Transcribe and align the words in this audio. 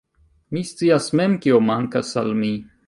Mi 0.57 0.63
scias 0.69 1.11
mem, 1.21 1.37
kio 1.45 1.61
mankas 1.69 2.13
al 2.25 2.37
mi. 2.43 2.55